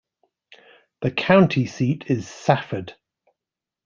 [1.03, 2.95] The county seat is Safford.